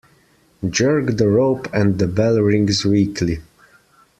Jerk 0.67 1.17
the 1.17 1.27
rope 1.29 1.67
and 1.71 1.99
the 1.99 2.07
bell 2.07 2.39
rings 2.41 2.83
weakly. 2.83 3.39